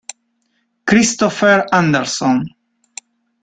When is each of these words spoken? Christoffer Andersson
Christoffer 0.83 1.59
Andersson 1.69 2.41